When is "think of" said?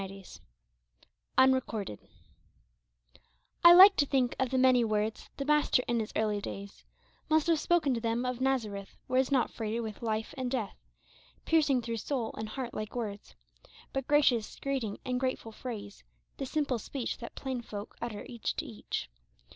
4.07-4.49